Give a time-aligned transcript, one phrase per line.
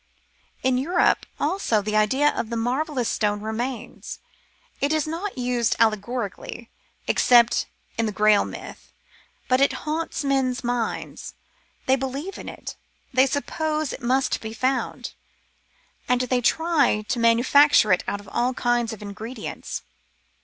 [0.63, 4.17] In Europe, also, the idea of the marvellous s.tone remains;
[4.79, 6.71] it is not used allegorically,
[7.05, 7.67] except
[7.99, 8.91] in the Grail myth,
[9.47, 11.35] but it haunts men's minds;
[11.85, 12.75] they believe in it,
[13.13, 15.13] they suppose it must be found,
[16.09, 19.83] and they try to manufacture it out of all kinds of ingredients.